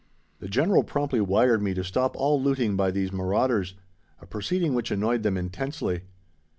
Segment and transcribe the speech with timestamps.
[0.39, 3.75] The General promptly wired me to stop all looting by these marauders
[4.19, 6.05] a proceeding which annoyed them intensely.